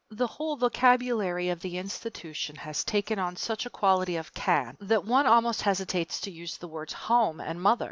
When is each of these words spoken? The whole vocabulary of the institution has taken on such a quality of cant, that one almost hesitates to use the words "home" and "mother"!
The 0.09 0.25
whole 0.27 0.55
vocabulary 0.57 1.49
of 1.49 1.59
the 1.61 1.77
institution 1.77 2.55
has 2.55 2.83
taken 2.83 3.19
on 3.19 3.35
such 3.35 3.67
a 3.67 3.69
quality 3.69 4.15
of 4.15 4.33
cant, 4.33 4.77
that 4.81 5.05
one 5.05 5.27
almost 5.27 5.61
hesitates 5.61 6.19
to 6.21 6.31
use 6.31 6.57
the 6.57 6.67
words 6.67 6.91
"home" 6.91 7.39
and 7.39 7.61
"mother"! 7.61 7.79